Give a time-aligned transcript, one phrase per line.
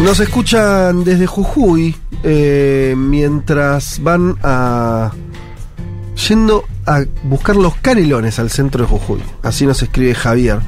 [0.00, 5.12] Nos escuchan desde Jujuy eh, mientras van a.
[6.28, 9.20] yendo a buscar los canelones al centro de Jujuy.
[9.42, 10.60] Así nos escribe Javier.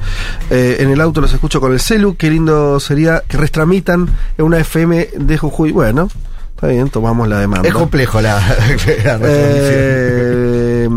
[0.51, 2.15] Eh, en el auto los escucho con el celu.
[2.15, 4.07] Qué lindo sería que restramitan
[4.37, 5.71] en una FM de Jujuy.
[5.71, 6.09] Bueno,
[6.55, 7.67] está bien, tomamos la demanda.
[7.67, 8.39] Es complejo la.
[9.25, 10.87] Eh,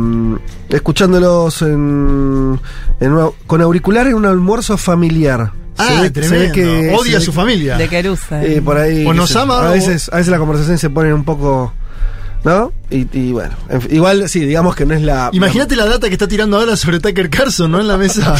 [0.68, 2.60] escuchándolos en,
[3.00, 5.52] en una- con auricular en un almuerzo familiar.
[5.78, 6.38] Ah, Se ve- se tremendo.
[6.46, 7.76] ve que- Odia se a su familia.
[7.76, 8.42] De Querusa.
[8.44, 9.04] eh, por ahí.
[9.06, 11.72] O nos ama A o- veces, a veces la conversación se pone un poco.
[12.44, 12.72] ¿No?
[12.90, 13.54] Y, y bueno.
[13.90, 15.30] igual, sí, digamos que no es la.
[15.32, 17.80] Imagínate la data que está tirando ahora sobre Tucker Carlson, ¿no?
[17.80, 18.36] En la mesa.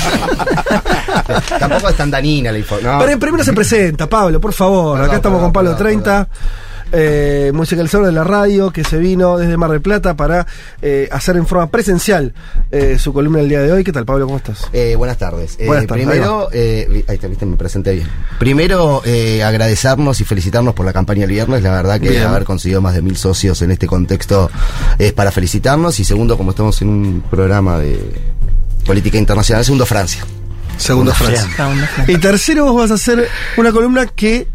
[1.59, 3.01] Tampoco es tan danina la información.
[3.05, 4.93] Pero primero se presenta, Pablo, por favor.
[4.95, 6.28] Perdón, Acá estamos perdón, con Pablo perdón, 30.
[6.92, 10.47] Eh, musicalizador de la radio que se vino desde Mar del Plata para
[10.81, 12.33] eh, hacer en forma presencial
[12.70, 13.83] eh, su columna el día de hoy.
[13.83, 14.27] ¿Qué tal, Pablo?
[14.27, 14.69] ¿Cómo estás?
[14.73, 15.56] Eh, buenas tardes.
[15.59, 18.09] Eh, Buenas tardes, Primero, eh, ahí está, viste, me presenté bien.
[18.39, 21.62] Primero, eh, agradecernos y felicitarnos por la campaña el viernes.
[21.62, 22.23] La verdad que Bien.
[22.23, 24.48] haber conseguido más de mil socios en este contexto
[24.98, 25.98] es para felicitarnos.
[25.98, 27.98] Y segundo, como estamos en un programa de
[28.87, 30.25] política internacional, segundo Francia.
[30.78, 31.41] Segundo Francia.
[31.41, 31.56] Francia.
[31.65, 32.15] Segundo Francia.
[32.15, 34.47] Y tercero, vos vas a hacer una columna que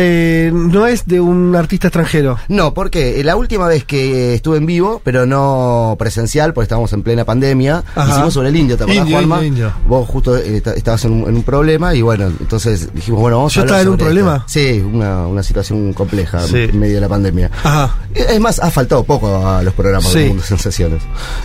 [0.00, 2.38] eh, no es de un artista extranjero.
[2.48, 7.02] No, porque la última vez que estuve en vivo, pero no presencial, porque estábamos en
[7.02, 8.10] plena pandemia, Ajá.
[8.12, 9.36] hicimos sobre el indio, ¿te acordás, Indio, Juanma?
[9.44, 9.72] indio, indio.
[9.88, 13.38] Vos justo eh, ta- estabas en un, en un problema y bueno, entonces dijimos, bueno,
[13.38, 14.36] vamos ¿Yo a hablar estaba en un sobre problema?
[14.36, 14.48] esto.
[14.48, 16.56] Sí, una, una situación compleja Sí.
[16.56, 17.50] en medio de la pandemia.
[17.64, 17.96] Ajá.
[18.14, 20.20] Es más, ha faltado poco a los programas Sí.
[20.20, 21.02] de Mundo Sensaciones.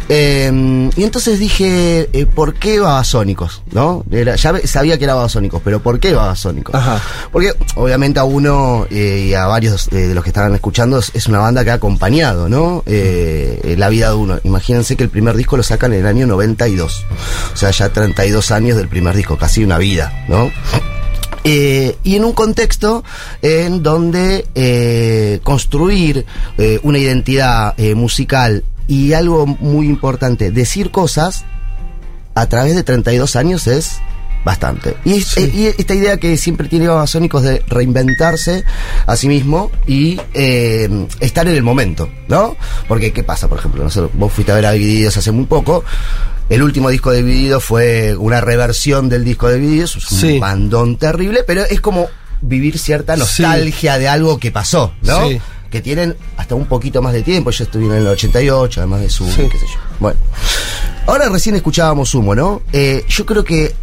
[0.09, 3.63] Eh, y entonces dije, eh, ¿por qué Babasónicos?
[3.71, 4.03] ¿No?
[4.11, 6.75] Era- ya sabía que era Babasónicos, pero ¿por qué Babasónicos?
[6.75, 6.99] Ajá.
[7.31, 11.27] Porque obviamente a uno eh, y a varios eh, de los que estaban escuchando es,
[11.27, 12.83] una banda que ha acompañado, ¿no?
[12.85, 14.39] Eh, eh, la vida de uno.
[14.43, 17.05] Imagínense que el primer disco lo sacan en el año 92.
[17.53, 20.51] O sea, ya 32 años del primer disco, casi una vida, ¿no?
[21.45, 23.03] Y en un contexto
[23.41, 26.25] en donde construir
[26.83, 31.43] una identidad musical y algo muy importante, decir cosas
[32.33, 33.99] a través de 32 años es
[34.45, 34.95] bastante.
[35.05, 38.63] Y, es- y esta idea que siempre tiene Babasónicos de reinventarse
[39.05, 42.55] a sí mismo y eh, estar en el momento, ¿no?
[42.87, 43.47] Porque, ¿qué pasa?
[43.47, 45.83] Por ejemplo, nosotros, vos fuiste a ver a Divididos hace muy poco.
[46.49, 50.39] El último disco de Divididos fue una reversión del disco de Divididos, es un Sí.
[50.39, 52.07] bandón terrible, pero es como
[52.41, 55.29] vivir cierta nostalgia de algo que pasó, ¿no?
[55.29, 55.39] Sí.
[55.71, 57.49] Que tienen hasta un poquito más de tiempo.
[57.49, 59.47] Yo estuve en el 88, además de su, Sí.
[59.49, 59.79] qué sé yo.
[59.99, 60.19] Bueno.
[61.07, 62.61] Ahora recién escuchábamos Humo, ¿no?
[62.71, 63.73] Eh, yo creo que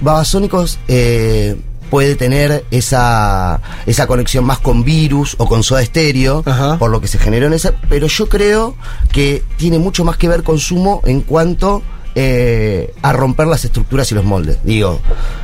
[0.00, 1.56] Babasónicos eh,
[1.90, 6.78] puede tener esa, esa conexión más con Virus o con Soda Stereo, Ajá.
[6.78, 8.76] por lo que se generó en esa, pero yo creo
[9.12, 11.82] que tiene mucho más que ver con Sumo en cuanto
[12.16, 14.58] eh, a romper las estructuras y los moldes.
[14.64, 15.00] Digo,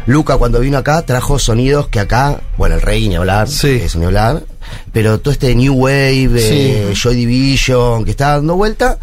[0.06, 3.80] Luca cuando vino acá trajo sonidos que acá, bueno, el rey ni hablar, Sí.
[3.82, 4.44] eso ni hablar,
[4.92, 8.98] pero todo este New Wave, eh, Joy Division, que está dando vuelta,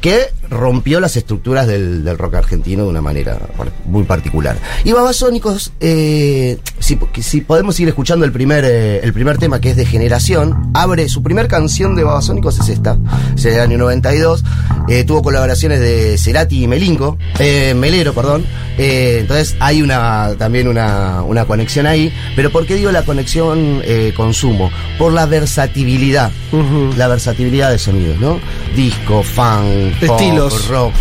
[0.00, 3.38] que rompió las estructuras del, del rock argentino de una manera
[3.84, 4.56] muy particular.
[4.84, 9.70] Y Babasónicos, eh, si, si podemos ir escuchando el primer, eh, el primer tema que
[9.70, 12.98] es de Generación, abre, su primer canción de Babasónicos es esta,
[13.34, 14.44] es del año 92,
[14.88, 18.44] eh, tuvo colaboraciones de Cerati y Melingo, eh, Melero, perdón,
[18.78, 23.80] eh, entonces hay una también una, una conexión ahí, pero ¿por qué digo la conexión
[23.84, 24.70] eh, consumo?
[24.98, 26.30] Por la versatilidad,
[26.96, 28.40] la versatilidad de sonidos, ¿no?
[28.76, 30.68] Disco, funk, pop, Estilos.
[30.68, 30.92] rock.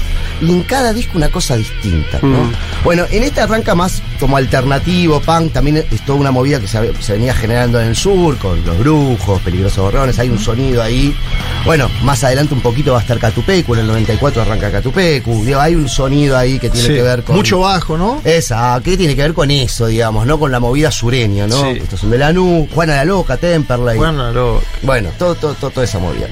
[0.42, 2.44] Y en cada disco una cosa distinta, ¿no?
[2.44, 2.52] Mm.
[2.84, 6.94] Bueno, en este arranca más como alternativo, punk, también es toda una movida que se,
[7.02, 11.16] se venía generando en el sur, con los brujos, peligrosos borrones, hay un sonido ahí.
[11.66, 15.60] Bueno, más adelante un poquito va a estar Catupecu, en el 94 arranca Catupecu, digo,
[15.60, 17.36] hay un sonido ahí que tiene Sí, que ver con...
[17.36, 18.22] Mucho bajo, ¿no?
[18.24, 20.40] Esa, ¿qué tiene que ver con eso, digamos, no?
[20.40, 21.62] Con la movida sureña, ¿no?
[21.62, 21.80] Sí.
[21.82, 23.98] Estos son de Lanús, Juana la Loca, Temperley.
[23.98, 26.28] Bueno, lo- Bueno, todo, todo, todo- toda esa movida.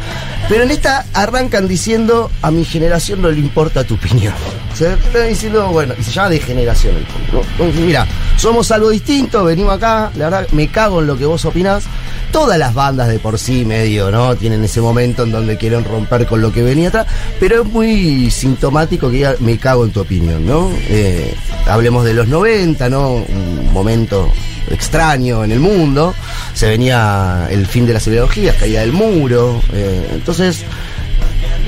[0.48, 4.34] Pero en esta arrancan diciendo, a mi generación no le importa tu opinión.
[4.76, 7.72] Se están diciendo, bueno, y se llama de generación el ¿no?
[7.82, 8.06] Mira,
[8.38, 11.86] somos algo distinto, venimos acá, la verdad me cago en lo que vos opinás,
[12.36, 14.36] Todas las bandas de por sí medio, ¿no?
[14.36, 17.08] Tienen ese momento en donde quieren romper con lo que venía atrás,
[17.40, 20.70] pero es muy sintomático que ya me cago en tu opinión, ¿no?
[20.90, 21.34] Eh,
[21.66, 23.14] hablemos de los 90, ¿no?
[23.14, 24.30] Un momento
[24.72, 26.14] extraño en el mundo,
[26.54, 30.64] se venía el fin de las ideologías, caída del muro, eh, entonces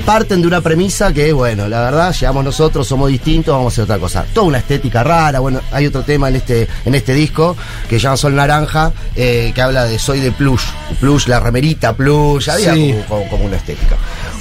[0.04, 3.84] parten de una premisa que, bueno, la verdad, llegamos nosotros, somos distintos, vamos a hacer
[3.84, 4.24] otra cosa.
[4.32, 7.54] Toda una estética rara, bueno, hay otro tema en este, en este disco
[7.88, 10.62] que llama Sol Naranja, eh, que habla de soy de plush,
[11.00, 12.92] plush, la remerita, plush, había Sí.
[12.92, 13.96] como, como- como una estética.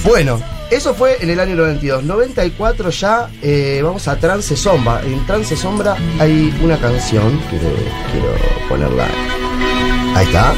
[0.05, 0.39] Bueno,
[0.71, 2.03] eso fue en el año 92.
[2.03, 5.01] 94 ya eh, vamos a Trance Sombra.
[5.05, 7.69] En Trance Sombra hay una canción, quiero,
[8.11, 9.07] quiero ponerla.
[10.15, 10.53] Ahí está.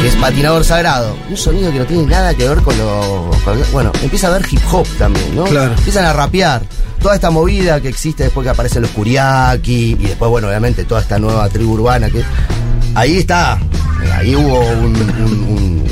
[0.00, 1.16] Que es Patinador Sagrado.
[1.28, 3.30] Un sonido que no tiene nada que ver con lo.
[3.44, 5.44] con- bueno, empieza a haber hip hop también, ¿no?
[5.44, 5.72] Claro.
[5.74, 6.62] Empiezan a rapear.
[7.00, 11.00] Toda esta movida que existe después que aparecen los Kuriaki y después, bueno, obviamente toda
[11.00, 12.22] esta nueva tribu urbana que.
[12.94, 13.58] Ahí está.
[14.14, 15.84] Ahí hubo un- un- un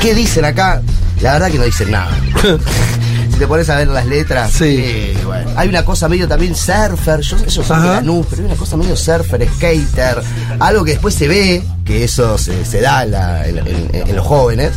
[0.00, 0.82] ¿Qué dicen acá?
[1.20, 2.10] La verdad que no dicen nada.
[3.32, 4.76] si te pones a ver las letras, Sí.
[4.78, 5.50] eh, bueno.
[5.56, 7.86] hay una cosa medio también surfer, yo eso soy de.
[7.88, 10.22] Lanús, pero hay una cosa medio surfer, skater,
[10.60, 14.16] algo que después se ve, que eso se, se da en, la- en- en- en
[14.16, 14.72] los jóvenes,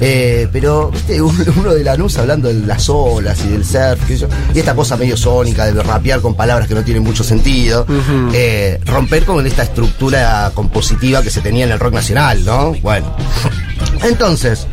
[0.00, 1.20] eh, pero viste,
[1.56, 4.96] uno de Lanús hablando de las olas y del surf, sé yo, y esta cosa
[4.96, 7.86] medio sónica de rapear con palabras que no tienen mucho sentido,
[8.32, 12.72] eh, romper con esta estructura compositiva que se tenía en el rock nacional, ¿no?
[12.82, 13.14] Bueno.
[14.04, 14.66] Entonces,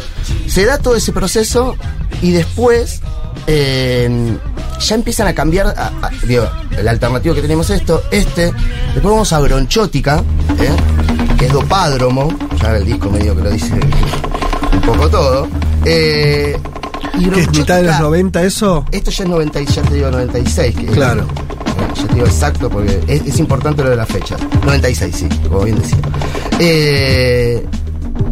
[0.48, 1.76] se da todo ese proceso
[2.22, 3.02] y después
[3.48, 4.38] eh,
[4.80, 5.68] ya empiezan a cambiar.
[5.68, 6.48] a- a- digo,
[6.78, 8.46] el alternativo que tenemos es esto, este.
[8.94, 10.18] Después vamos a Bronchótica,
[10.60, 11.36] ¿eh?
[11.38, 12.30] que es dopádromo.
[12.62, 13.74] Ya el disco medio que lo dice
[14.74, 15.48] un poco todo.
[15.86, 16.58] Eh,
[17.18, 18.86] y ¿Que es mitad de los Bronchótica- 90 eso?
[18.92, 20.76] Esto ya es 90, y- ya te digo 96.
[20.76, 21.26] Que Claro.
[21.96, 24.36] ya te digo exacto porque es, es importante lo de la fecha.
[24.66, 25.98] 96, sí, como bien decía.
[26.60, 27.66] Eh,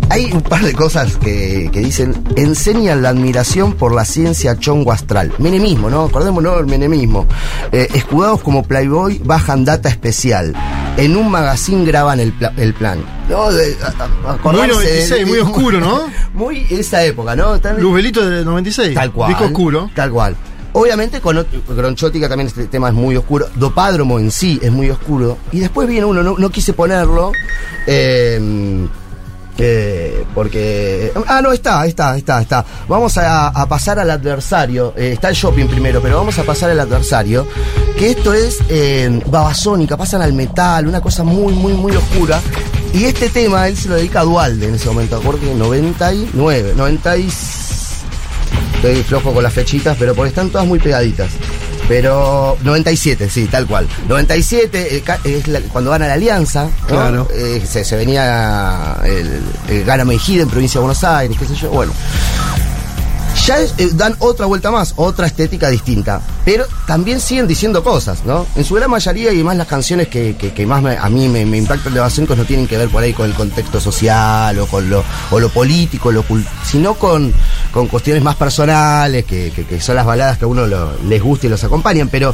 [0.10, 4.92] hay un par de cosas que, que dicen, enseñan la admiración por la ciencia chongo
[4.92, 5.34] astral.
[5.38, 6.04] Menemismo, ¿no?
[6.06, 7.28] Acordémonos del menemismo.
[7.72, 10.54] Eh, escudados como Playboy, bajan data especial.
[10.98, 13.00] En un magazine graban el, pla- el plan.
[13.30, 16.02] No, de, a- a- acordarse Muy de- 96, muy oscuro, ¿no?
[16.34, 17.58] Muy esa época, ¿no?
[17.78, 18.94] Luzbelito del 96.
[18.96, 19.30] Tal cual.
[19.30, 19.90] Disco oscuro.
[19.96, 20.36] Tal cual.
[20.74, 21.44] Obviamente con
[21.76, 23.48] Gronchótica también este tema es muy oscuro.
[23.56, 25.38] Dopádromo en sí es muy oscuro.
[25.52, 27.32] Y después viene uno, no, no quise ponerlo.
[27.88, 28.88] eh,
[30.34, 31.12] porque.
[31.28, 32.66] Ah, no, está, está, está, está.
[32.88, 34.94] Vamos a, pasar al adversario.
[34.96, 37.48] Eh, está el shopping primero, pero vamos a pasar al adversario.
[37.98, 42.40] Que esto es eh, babasónica, pasan al metal, una cosa muy, muy, muy oscura.
[42.94, 45.18] Y este tema él se lo dedica a Dualde en ese momento.
[45.18, 47.68] Acuerdo que 99, 96.
[48.76, 51.32] Estoy flojo con las fechitas, pero porque están todas muy pegaditas.
[51.88, 53.88] Pero 97, sí, tal cual.
[54.10, 56.66] 97 eh, es la- cuando gana la Alianza.
[56.82, 56.88] ¿no?
[56.88, 57.28] Claro.
[57.34, 61.56] Eh, se, se venía el, el gana Mejida en provincia de Buenos Aires, qué sé
[61.56, 61.70] yo.
[61.70, 61.94] Bueno.
[63.46, 66.20] Ya es- eh, dan otra vuelta más, otra estética distinta.
[66.44, 68.46] Pero también siguen diciendo cosas, ¿no?
[68.56, 71.30] En su gran mayoría y más las canciones que, que- que más me- a mí
[71.30, 74.58] me, me impactan de Babasónicos no tienen que ver por ahí con el contexto social
[74.60, 76.26] o con lo, o lo político, lo
[76.66, 77.32] sino con,
[77.72, 81.22] con cuestiones más personales, que, que- que son las baladas que a uno lo- les
[81.22, 82.34] gusta y los acompañan, pero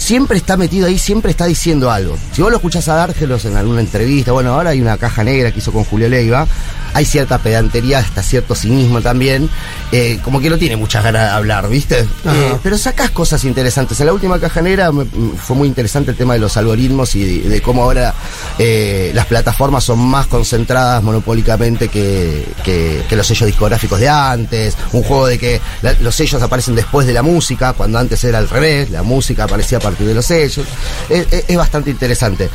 [0.00, 2.16] siempre está metido ahí, siempre está diciendo algo.
[2.32, 5.52] Si vos lo escuchás a Dárgelos en alguna entrevista, bueno, ahora hay una caja negra
[5.52, 6.46] que hizo con Julio Leiva,
[6.94, 9.48] hay cierta pedantería, hasta cierto cinismo también,
[9.92, 12.00] eh, como que no tiene muchas ganas de hablar, ¿viste?
[12.00, 14.00] Eh, pero sacás cosas interesantes.
[14.00, 17.14] En la última caja negra me- m- fue muy interesante el tema de los algoritmos
[17.14, 18.12] y de, de cómo ahora
[18.58, 24.76] eh, las plataformas son más concentradas monopólicamente que, que- que los sellos discográficos de antes,
[24.92, 28.38] un juego de que la- los sellos aparecen después de la música, cuando antes era
[28.38, 30.66] al revés, la música aparecía a de los sellos.
[31.08, 32.48] Es, es- es bastante interesante.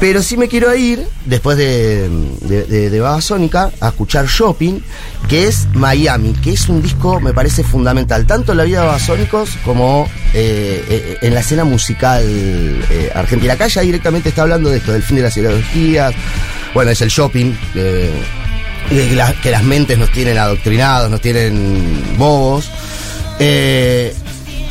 [0.00, 2.08] Pero sí me quiero ir, después de,
[2.40, 4.80] de, de, Babasónica, a escuchar Shopping,
[5.28, 8.86] que es Miami, que es un disco, me parece fundamental, tanto en la vida de
[8.88, 13.52] Babasónicos como eh, eh, en la escena musical eh, argentina.
[13.52, 16.12] Acá ya directamente está hablando de esto, del fin de las ideologías,
[16.74, 18.10] bueno, es el shopping, eh,
[18.90, 22.68] que, que las mentes nos tienen adoctrinados, nos tienen bobos.
[23.38, 24.12] Eh,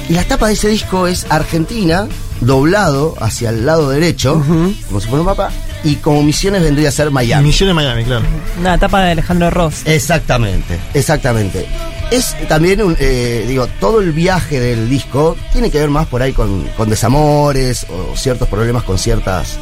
[0.10, 2.08] y la tapa de ese disco es Argentina,
[2.42, 4.42] doblado hacia el lado derecho,
[4.88, 5.50] como si fuera un mapa,
[5.84, 7.48] y como misiones vendría a ser Miami.
[7.48, 8.26] Misiones Miami, claro.
[8.60, 9.82] Una etapa de Alejandro Ross.
[9.86, 11.66] Exactamente, exactamente.
[12.12, 16.22] Es también, un, eh, digo, todo el viaje del disco tiene que ver más por
[16.22, 19.58] ahí con, con desamores o ciertos problemas con ciertas,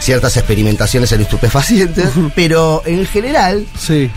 [0.00, 4.10] ciertas experimentaciones en estupefacientes, pero en general Sí.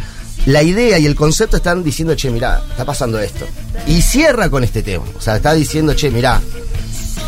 [0.45, 3.45] La idea y el concepto están diciendo, che, mirá, está pasando esto.
[3.87, 5.05] Y cierra con este tema.
[5.17, 6.41] O sea, está diciendo, che, mirá,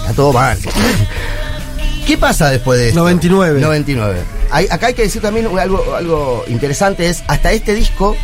[0.01, 0.57] está todo mal.
[2.07, 2.99] ¿Qué pasa después de esto?
[2.99, 3.59] 99.
[3.61, 4.19] 99.
[4.49, 8.15] hay- acá hay que decir también algo, algo interesante, es hasta este disco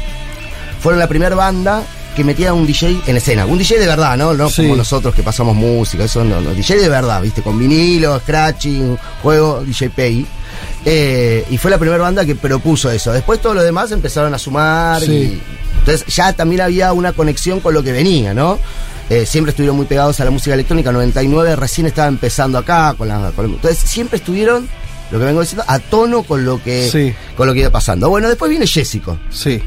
[0.81, 1.83] fueron la primera banda
[2.17, 3.45] que metía un DJ en escena.
[3.45, 4.33] Un DJ de verdad, ¿no?
[4.33, 4.63] No Sí.
[4.63, 6.53] como nosotros que pasamos música, eso no, no.
[6.53, 7.41] DJ de verdad, ¿viste?
[7.43, 10.25] Con vinilo, scratching, juego, DJ Pay.
[10.83, 13.13] Eh, y fue la primera banda que propuso eso.
[13.13, 15.01] Después todos los demás empezaron a sumar.
[15.01, 15.11] Sí.
[15.11, 15.41] Y,
[15.79, 18.57] entonces ya también había una conexión con lo que venía, ¿no?
[19.09, 20.91] Eh, siempre estuvieron muy pegados a la música electrónica.
[20.91, 22.95] 99 recién estaba empezando acá.
[22.97, 24.67] Con la, con- entonces siempre estuvieron,
[25.11, 27.13] lo que vengo diciendo, a tono con lo que, Sí.
[27.37, 28.09] con lo que iba pasando.
[28.09, 29.17] Bueno, después viene Jessico.
[29.29, 29.61] Sí.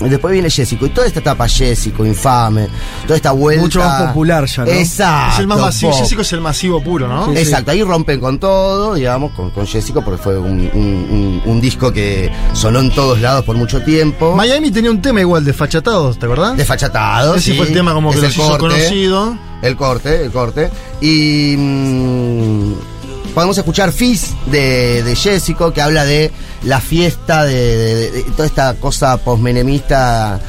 [0.00, 0.84] Después viene Jessico.
[0.86, 2.68] Y toda esta etapa Jessico, infame,
[3.04, 3.62] toda esta vuelta.
[3.62, 4.70] Mucho más popular ya, ¿no?
[4.70, 5.32] Exacto.
[5.34, 5.90] es el más masivo.
[5.92, 6.00] pop.
[6.00, 7.32] Jessico es el masivo puro, ¿no?
[7.32, 7.38] Sí.
[7.38, 11.60] Exacto, ahí rompen con todo, digamos, con, con Jessico, porque fue un, un- un- un
[11.60, 14.34] disco que sonó en todos lados por mucho tiempo.
[14.36, 16.56] Miami tenía un tema igual de fachatados, ¿te acordás?
[16.56, 17.34] Desfachatado.
[17.36, 17.56] Ese sí.
[17.56, 19.38] fue el tema como que Es los hizo corte, conocido.
[19.62, 20.70] El corte, el corte.
[21.00, 21.54] Y.
[21.56, 22.72] mm,
[23.36, 26.30] podemos escuchar Fizz de, de Jessico, que habla de
[26.62, 27.54] la fiesta, de,
[27.94, 30.40] de- de toda esta cosa posmenemista.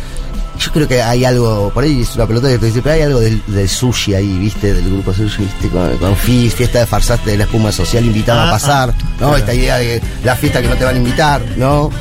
[0.57, 3.01] Yo creo que hay algo, por ahí es una pelota que te dice, pero hay
[3.01, 4.73] algo del, del sushi ahí, ¿viste?
[4.73, 5.67] Del grupo sushi, ¿viste?
[5.67, 9.03] Con, con Fizz, fiesta de farsaste de la espuma social, invitado Ah, a pasar, ah,
[9.11, 9.17] ¿no?
[9.17, 9.35] claro.
[9.37, 11.91] Esta idea de la fiesta que no te van a invitar, ¿no?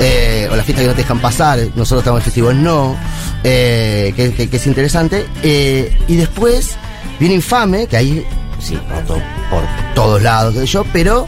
[0.00, 2.96] Eh, o la fiesta que no te dejan pasar, nosotros estamos en festivos, no,
[3.44, 5.24] eh, que, que- que es interesante.
[5.44, 6.72] Eh, y después
[7.20, 8.26] viene Infame, que ahí,
[8.62, 9.62] sí, por, to- por
[9.94, 11.26] todos lados, yo, pero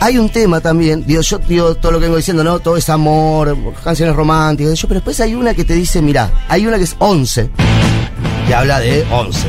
[0.00, 2.60] hay un tema también, digo, yo digo todo lo que vengo diciendo, ¿no?
[2.60, 6.66] Todo es amor, canciones románticas, yo, pero después hay una que te dice, mira, hay
[6.66, 7.50] una que es 11,
[8.46, 9.48] que habla de 11.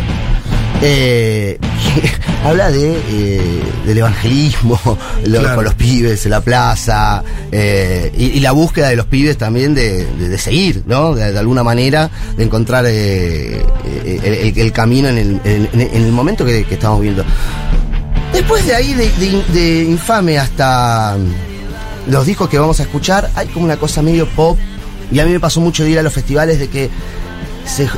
[0.81, 1.57] Eh,
[2.45, 4.79] habla de eh, del evangelismo,
[5.25, 5.55] lo- Claro.
[5.55, 7.21] con los pibes en la plaza,
[7.51, 11.15] eh, y, y la búsqueda de los pibes también de, de- de seguir, ¿no?
[11.15, 13.61] De, de alguna manera, de encontrar eh,
[14.55, 17.23] el, camino en el, en- el momento que, que estamos viendo.
[18.31, 23.65] Después de ahí, de, Infame hasta mm, los discos que vamos a escuchar, hay como
[23.65, 24.57] una cosa medio pop.
[25.11, 26.89] Y a mí me pasó mucho de ir a los festivales de que
[27.65, 27.89] se-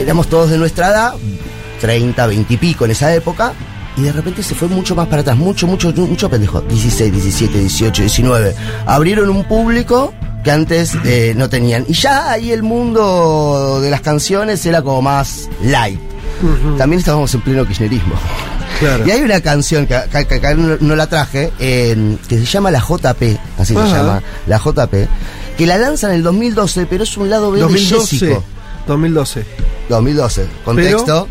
[0.00, 1.14] éramos todos de nuestra edad,
[1.82, 3.52] 30, 20 y pico en esa época,
[3.96, 6.60] y de repente se fue mucho más para atrás, mucho, mucho, mucho pendejo.
[6.60, 8.54] 16, 17, 18, 19.
[8.86, 11.84] Abrieron un público que antes eh, no tenían.
[11.88, 16.00] Y ya ahí el mundo de las canciones era como más light.
[16.78, 18.14] También estábamos en pleno kirchnerismo.
[18.78, 19.06] Claro.
[19.06, 22.46] Y hay una canción que acá, que acá no, no la traje, eh, que se
[22.46, 24.94] llama La JP, así se llama, La JP,
[25.58, 28.18] que la lanzan en el 2012, pero es un lado B de 2012.
[28.18, 28.44] Jessico.
[28.86, 29.44] 2012.
[29.88, 31.28] 2012, contexto,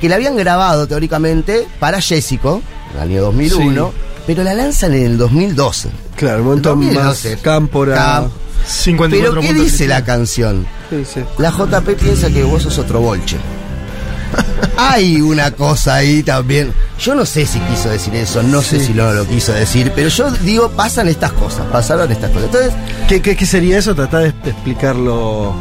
[0.00, 2.62] que la habían grabado teóricamente para Jessico,
[2.92, 4.22] en el año 2001, Sí.
[4.26, 5.88] pero la lanzan en el 2012.
[6.16, 7.30] Claro, un montón 2012.
[7.34, 7.94] más cámpora.
[7.94, 8.32] Camp.
[8.66, 10.66] 54 Pero ¿qué dice la canción?
[10.90, 11.20] Sí, sí.
[11.38, 13.36] La JP piensa que vos sos otro bolche.
[14.76, 16.72] Hay una cosa ahí también.
[16.98, 20.08] Yo no sé si quiso decir eso, no sé si no lo quiso decir, pero
[20.08, 22.46] yo digo, pasan estas cosas, pasaron estas cosas.
[22.46, 22.72] Entonces,
[23.08, 23.94] ¿Qué, qué, qué sería eso?
[23.94, 25.54] Tratar de explicarlo,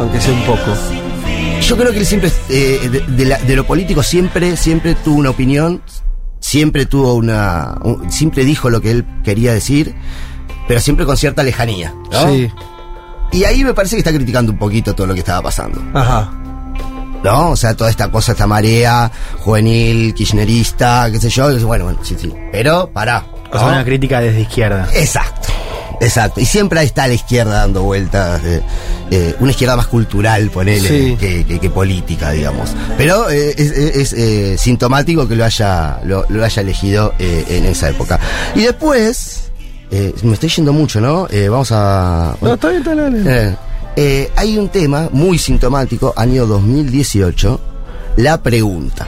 [0.00, 0.74] aunque sea un poco.
[1.62, 5.16] Yo creo que él siempre, eh, de, de la- de lo político, siempre, siempre tuvo
[5.16, 5.82] una opinión,
[6.40, 7.76] siempre tuvo una.
[7.82, 9.94] un- siempre dijo lo que él quería decir,
[10.68, 11.94] pero siempre con cierta lejanía.
[12.10, 12.28] ¿no?
[12.28, 12.50] Sí.
[13.32, 15.82] Y ahí me parece que está criticando un poquito todo lo que estaba pasando.
[15.94, 16.30] Ajá.
[17.24, 17.50] ¿no?
[17.50, 21.44] O sea, toda esta cosa, esta marea juvenil, kirchnerista, qué sé yo.
[21.66, 22.32] Bueno, bueno, sí, sí.
[22.50, 23.24] Pero, pará.
[23.52, 23.72] O sea, ¿no?
[23.74, 24.88] una crítica desde izquierda.
[24.92, 25.48] Exacto.
[26.00, 26.40] Exacto.
[26.40, 28.42] Y siempre ahí está la izquierda dando vueltas.
[28.44, 28.60] eh,
[29.14, 31.16] eh, una izquierda más cultural, ponele, Sí.
[31.20, 32.70] que, que- que política, digamos.
[32.96, 37.44] Pero eh, es, es- es, eh, sintomático que lo haya, lo, lo haya elegido eh,
[37.48, 38.18] en esa época.
[38.54, 39.50] Y después,
[39.90, 41.28] eh, me estoy yendo mucho, ¿no?
[41.30, 42.36] Eh, vamos a.
[42.40, 43.24] No, está bien, está bien.
[43.28, 43.56] Eh,
[43.96, 47.60] eh, hay un tema muy sintomático, año 2018,
[48.16, 49.06] la pregunta.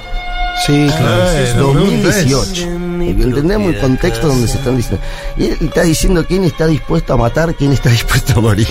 [0.67, 1.31] Sí, claro.
[1.31, 2.67] Es- 2018.
[3.03, 5.05] Entendemos el contexto donde se están diciendo.
[5.37, 8.69] Y él está diciendo quién está dispuesto a matar, quién está dispuesto a morir.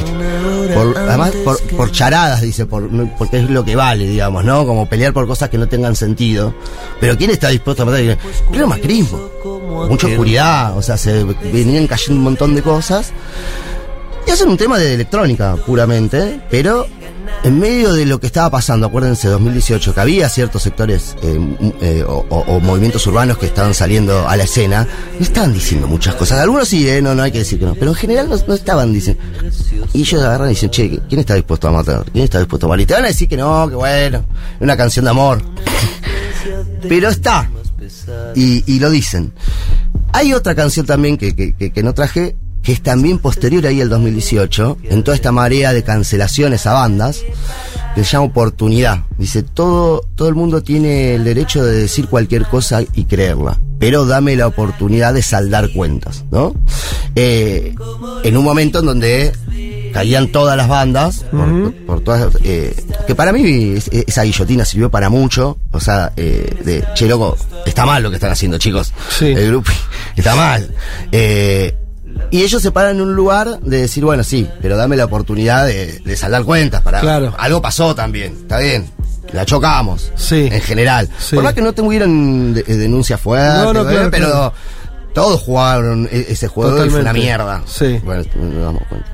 [0.73, 4.65] Por- además, por, por charadas, dice, por, porque es lo que vale, digamos, ¿no?
[4.65, 6.53] Como pelear por cosas que no tengan sentido.
[6.99, 8.17] Pero quién está dispuesto a matar.
[8.51, 9.29] Pleno macrismo.
[9.89, 13.11] Mucha oscuridad, o sea, se venían cayendo un montón de cosas.
[14.25, 16.87] Y hacen un tema de electrónica, puramente, pero
[17.43, 21.39] en medio de lo que estaba pasando, acuérdense, 2018, que había ciertos sectores eh,
[21.81, 24.87] eh, o, movimientos urbanos que estaban saliendo a la escena,
[25.19, 26.39] no estaban diciendo muchas cosas.
[26.39, 28.93] Algunos sí, eh, no, no hay que decir que no, pero en general no, estaban
[28.93, 29.21] diciendo.
[29.93, 32.05] Y ellos agarran y dicen, che, ¿quién está dispuesto a matar?
[32.11, 32.83] ¿Quién está dispuesto a morir?
[32.83, 34.23] Y te van a decir que no, que bueno,
[34.59, 35.41] una canción de amor.
[36.87, 37.49] pero está.
[38.35, 39.33] Y, lo dicen.
[40.13, 45.03] Hay otra canción también que no traje, que es también posterior ahí al 2018, en
[45.03, 47.21] toda esta marea de cancelaciones a bandas,
[47.93, 49.03] que se llama Oportunidad.
[49.17, 54.05] Dice, todo, todo el mundo tiene el derecho de decir cualquier cosa y creerla, pero
[54.05, 56.55] dame la oportunidad de saldar cuentas, ¿no?
[57.15, 57.75] Eh,
[58.23, 59.31] en un momento en donde
[59.93, 62.73] caían todas las bandas, por, por todas, eh,
[63.05, 67.37] que para mí es- esa guillotina sirvió para mucho, o sea, eh, de, che, loco,
[67.65, 68.91] está mal lo que están haciendo, chicos.
[69.15, 69.25] Sí.
[69.27, 69.69] El grupo
[70.15, 70.73] está mal.
[71.11, 71.75] Eh,
[72.31, 75.65] y ellos se paran en un lugar de decir, bueno, sí, pero dame la oportunidad
[75.67, 77.33] de, de saldar cuentas para Claro.
[77.37, 78.89] algo pasó también, está bien.
[79.31, 80.11] La chocamos.
[80.15, 80.47] Sí.
[80.51, 81.09] En general.
[81.17, 81.35] Sí.
[81.35, 83.93] Por más que no tuvieron de- denuncias fuertes, No, no, ¿eh?
[83.93, 84.53] claro, pero claro.
[85.13, 87.63] todos jugaron e- ese juego y fue una mierda.
[87.65, 87.99] Sí.
[88.05, 89.07] Bueno, nos damos cuenta.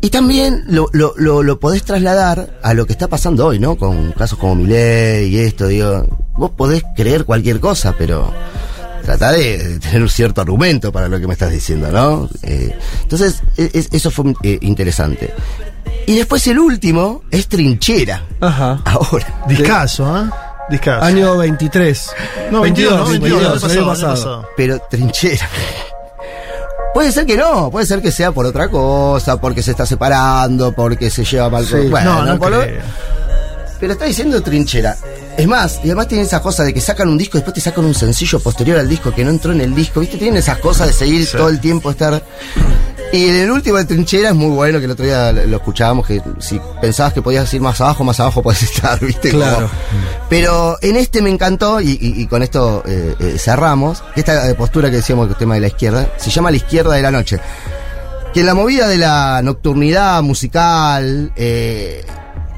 [0.00, 3.76] Y también lo, lo, lo, lo podés trasladar a lo que está pasando hoy, ¿no?
[3.76, 6.04] Con casos como Milei y esto, digo,
[6.36, 8.32] vos podés creer cualquier cosa, pero
[9.08, 12.28] trata de, de tener un cierto argumento para lo que me estás diciendo, ¿no?
[12.42, 15.32] Eh, entonces, e- es- eso fue eh, interesante.
[16.06, 18.22] Y después el último es Trinchera.
[18.40, 18.82] Ajá.
[18.84, 19.44] Ahora.
[19.48, 20.28] Discaso, ¿eh?
[20.68, 21.02] Discaso.
[21.06, 22.10] Año 23.
[22.50, 23.08] no, 22, ¿no?
[23.08, 24.14] 22, 22, el el pasado, año el pasado.
[24.14, 24.48] pasado.
[24.58, 25.48] pero trinchera.
[26.92, 30.72] Puede ser que no, puede ser que sea por otra cosa, porque se está separando,
[30.72, 31.64] porque se lleva mal.
[31.64, 31.76] Sí.
[31.88, 32.62] Bueno, no, no por lo-
[33.80, 34.96] pero está diciendo trinchera.
[35.38, 37.60] Es más, y además tienen esa cosa de que sacan un disco y después te
[37.60, 40.00] sacan un sencillo posterior al disco que no entró en el disco.
[40.00, 40.18] ¿Viste?
[40.18, 41.36] Tienen esas cosas de seguir Sí.
[41.36, 42.22] todo el tiempo estar.
[43.12, 46.06] Y en el último de trinchera es muy bueno, que el otro día lo escuchábamos,
[46.06, 49.30] que si pensabas que podías ir más abajo, más abajo podés estar, ¿viste?
[49.30, 49.70] Como- Claro.
[50.28, 54.50] pero en este me encantó, y, y- y con esto eh, eh, cerramos, que esta
[54.50, 57.02] eh, postura que decíamos que el tema de la izquierda, se llama la izquierda de
[57.02, 57.40] la noche.
[58.34, 62.04] Que en la movida de la nocturnidad musical, eh,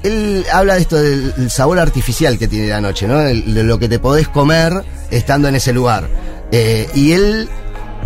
[0.02, 3.20] él habla de esto del, sabor artificial que tiene la noche, ¿no?
[3.20, 6.08] El- de lo que te podés comer estando en ese lugar.
[6.52, 7.48] Eh, y él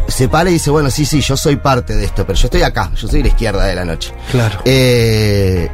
[0.08, 2.62] se para y dice, bueno, sí, sí, yo soy parte de esto, pero yo estoy
[2.62, 4.12] acá, yo soy la izquierda de la noche.
[4.30, 4.60] Claro.
[4.64, 5.68] Eh,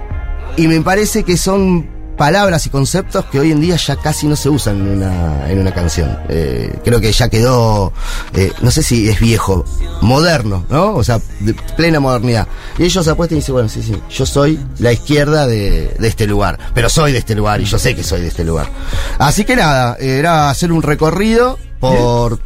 [0.57, 4.37] y me parece que son palabras y conceptos que hoy en día ya casi no
[4.37, 6.19] se usan en una, en una canción.
[6.29, 7.95] Eh, creo que ya quedó,
[8.35, 9.65] eh, no sé si es viejo,
[10.03, 10.97] moderno, ¿no?
[10.97, 12.47] O sea, de plena modernidad.
[12.77, 16.27] Y ellos apuestan y dicen, bueno, sí, sí, yo soy la izquierda de, de este
[16.27, 18.69] lugar, pero soy de este lugar y yo sé que soy de este lugar.
[19.19, 22.39] Así que nada, era hacer un recorrido por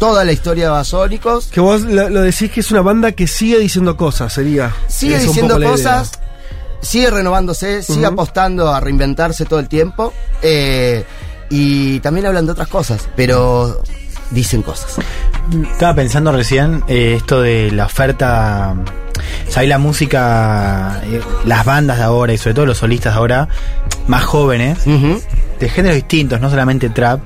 [0.00, 1.46] toda la de Basónicos.
[1.46, 4.74] Que vos lo, lo decís que es una banda que sigue diciendo cosas, sería.
[4.88, 6.10] sigue diciendo cosas,
[6.80, 10.12] sigue renovándose, sigue apostando a reinventarse todo el tiempo.
[10.42, 11.04] eh,
[11.52, 13.82] y también hablan de otras cosas, pero
[14.30, 14.98] dicen cosas.
[15.72, 18.76] Estaba pensando recién eh, esto de la oferta.
[19.48, 23.14] O sea, hay la música, eh, las bandas de ahora y sobre todo los solistas
[23.14, 23.48] de ahora,
[24.06, 27.20] más jóvenes, de géneros distintos, no solamente trap.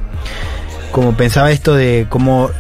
[0.91, 2.51] Como pensaba esto de cómo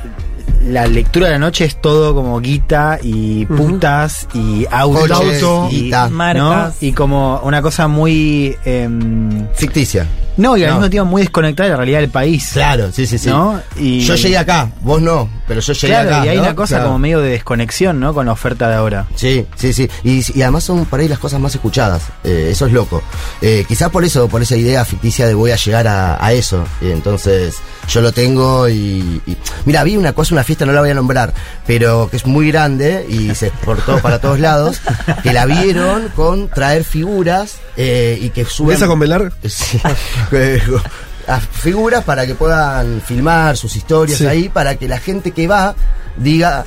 [0.66, 5.82] la lectura de la noche es todo como guita y putas y autos Coches, y,
[5.84, 6.08] guita.
[6.08, 6.16] ¿no?
[6.16, 6.82] Marcas.
[6.82, 10.06] y como una cosa muy em, Ficticia.
[10.36, 10.74] No y al No.
[10.76, 13.28] mismo tiempo muy desconectada de la realidad del país Claro, sí, sí, sí.
[13.28, 13.60] ¿no?
[13.76, 16.26] y Yo llegué acá, vos no, pero yo llegué claro acá.
[16.26, 16.42] y hay ¿no?
[16.42, 16.86] una cosa Claro.
[16.86, 19.88] como medio de desconexión no con la oferta de ahora Sí, sí, sí.
[20.02, 22.02] Y, y además son por ahí las cosas más escuchadas.
[22.24, 23.02] Eh, eso es loco.
[23.40, 26.64] Eh, quizás por eso, por esa idea ficticia de voy a llegar a, a eso.
[26.80, 27.56] Y entonces
[27.88, 30.94] yo lo tengo y, y- Mira, vi una cosa, una fiesta, no la voy a
[30.94, 31.32] nombrar,
[31.66, 34.80] pero que es muy grande y se exportó para todos lados,
[35.22, 38.74] que la vieron con traer figuras eh, y que suben...
[38.76, 39.32] ¿Mesa con velar?
[39.48, 39.78] Sí.
[41.26, 44.26] a figuras para que puedan filmar sus historias Sí.
[44.26, 45.74] ahí, para que la gente que va
[46.16, 46.64] diga,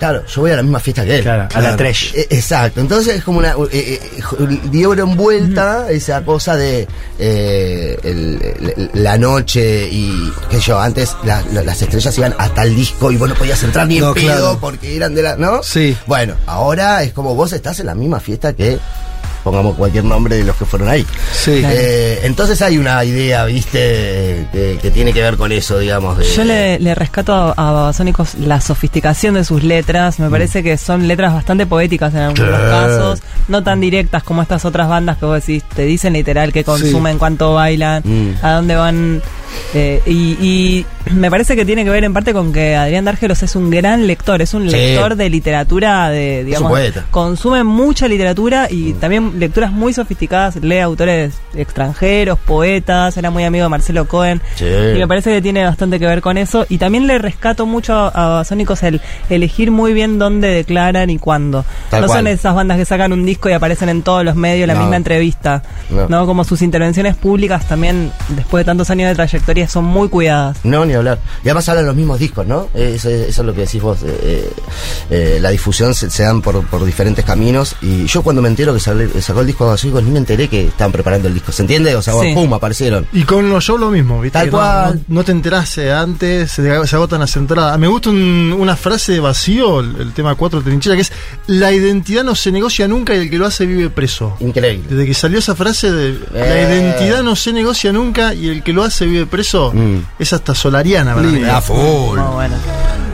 [0.00, 1.22] claro, yo voy a la misma fiesta que él.
[1.22, 3.52] claro, a la trash Eh, Exacto, entonces es como una.
[3.70, 8.40] Eh, eh, dieron vuelta esa cosa de eh, el-
[8.76, 10.32] el- la noche y.
[10.50, 13.34] qué sé yo, antes la- la- las estrellas iban hasta el disco y vos no
[13.36, 14.58] podías entrar ni en pedo claro.
[14.60, 15.36] porque eran de la.
[15.36, 15.62] ¿No?
[15.62, 15.96] Sí.
[16.06, 18.78] Bueno, ahora es como vos estás en la misma fiesta que.
[19.44, 21.06] Pongamos cualquier nombre de los que fueron ahí.
[21.32, 21.62] Sí.
[21.64, 26.18] Eh, entonces hay una idea, viste, que, que tiene que ver con eso, digamos.
[26.18, 30.18] De, Yo le, le rescato a, a Babasónicos la sofisticación de sus letras.
[30.18, 32.66] Me parece que son letras bastante poéticas en algunos Sí.
[32.70, 36.62] casos, no tan directas como estas otras bandas que vos decís, te dicen literal qué
[36.64, 38.44] consumen, cuánto bailan, Mm.
[38.44, 39.22] a dónde van.
[39.74, 43.42] Eh, y, y me parece que tiene que ver en parte con que Adrián Dárgelos
[43.42, 44.76] es un gran lector, es un Sí.
[44.76, 46.72] lector de literatura, de digamos,
[47.10, 53.64] consume mucha literatura y también lecturas muy sofisticadas, lee autores extranjeros, poetas, era muy amigo
[53.64, 54.40] de Marcelo Cohen.
[54.56, 54.64] Sí.
[54.66, 56.66] Y me parece que tiene bastante que ver con eso.
[56.68, 61.18] Y también le rescato mucho a, a Sónicos el elegir muy bien dónde declaran y
[61.18, 61.64] cuándo.
[61.90, 62.18] Tal no cual.
[62.20, 64.80] son esas bandas que sacan un disco y aparecen en todos los medios la No.
[64.80, 65.62] misma entrevista.
[65.90, 66.08] No.
[66.08, 66.26] No.
[66.26, 70.58] Como sus intervenciones públicas también, después de tantos años de trayectoria, trayectorias son muy cuidadas.
[70.64, 71.18] No, ni hablar.
[71.44, 72.68] Y además hablan los mismos discos, ¿no?
[72.74, 73.98] Eh, Eso, eso es lo que decís vos.
[74.04, 74.50] eh,
[75.10, 77.76] eh, la difusión se, se dan por, por diferentes caminos.
[77.82, 80.48] Y yo cuando me entero que sale- sacó el disco de Babasónicos, ni me enteré
[80.48, 81.52] que estaban preparando el disco.
[81.52, 81.94] ¿Se entiende?
[81.96, 82.32] O sea, Sí.
[82.34, 83.06] pum, aparecieron.
[83.12, 84.38] Y con los shows lo mismo, ¿viste?
[84.38, 85.00] Tal cual.
[85.08, 87.78] No, no te enteraste antes, se, se agotan las entradas.
[87.78, 91.12] Me gusta un- una frase de vacío, el, el tema 4 trinchera, que es:
[91.46, 94.36] La identidad no se negocia nunca y el que lo hace vive preso.
[94.40, 94.84] Increíble.
[94.88, 96.68] Desde que salió esa frase de la Eh.
[96.92, 99.98] identidad no se negocia nunca y el que lo hace vive preso, Mm.
[100.18, 101.34] es hasta solariana para mí.
[101.34, 101.56] Linda.
[101.56, 102.18] A full.
[102.18, 102.56] Bueno.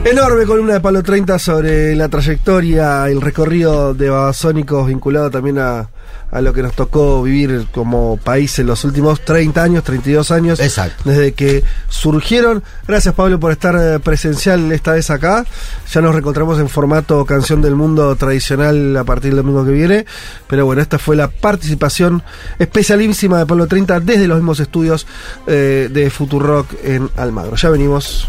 [0.03, 5.89] Enorme columna de Palo 30 sobre la trayectoria, el recorrido de Babasónicos vinculado también a,
[6.31, 10.59] a lo que nos tocó vivir como país en los últimos 30 años, 32 años.
[10.59, 11.03] Exacto.
[11.05, 12.63] Desde que surgieron.
[12.87, 15.45] Gracias Pablo por estar eh, presencial esta vez acá.
[15.91, 20.05] Ya nos reencontramos en formato canción del mundo tradicional a partir del domingo que viene.
[20.47, 22.23] Pero bueno, esta fue la participación
[22.59, 25.07] especialísima de Pablo 30 desde los mismos estudios
[25.47, 27.55] eh, de Futurock en Almagro.
[27.55, 28.27] Ya venimos.